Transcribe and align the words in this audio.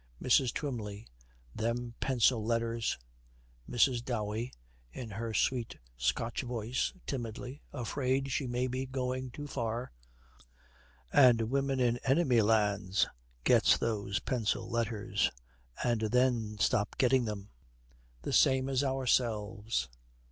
MRS. 0.19 0.51
TWYMLEY. 0.55 1.05
'Them 1.53 1.93
pencil 1.99 2.43
letters!' 2.43 2.97
MRS. 3.69 4.03
DOWEY, 4.03 4.51
in 4.91 5.11
her 5.11 5.31
sweet 5.31 5.77
Scotch 5.95 6.41
voice, 6.41 6.91
timidly, 7.05 7.61
afraid 7.71 8.31
she 8.31 8.47
may 8.47 8.65
be 8.65 8.87
going 8.87 9.29
too 9.29 9.45
far, 9.45 9.91
'And 11.13 11.51
women 11.51 11.79
in 11.79 11.97
enemy 11.97 12.41
lands 12.41 13.05
gets 13.43 13.77
those 13.77 14.17
pencil 14.17 14.67
letters 14.67 15.29
and 15.83 16.01
then 16.01 16.57
stop 16.59 16.97
getting 16.97 17.25
them, 17.25 17.51
the 18.23 18.33
same 18.33 18.69
as 18.69 18.83
ourselves. 18.83 19.87